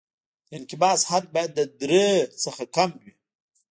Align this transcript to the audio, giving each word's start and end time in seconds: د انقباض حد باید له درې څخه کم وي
د 0.49 0.51
انقباض 0.57 0.99
حد 1.09 1.25
باید 1.33 1.51
له 1.57 1.65
درې 1.81 2.05
څخه 2.43 2.63
کم 2.75 2.89
وي 3.01 3.11